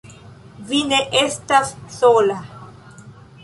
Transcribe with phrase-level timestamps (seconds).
[0.71, 2.41] Vi ne estas sola!